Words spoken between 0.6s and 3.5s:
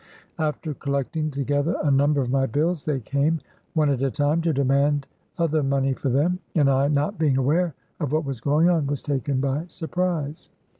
collecting together a number of my bills, they came,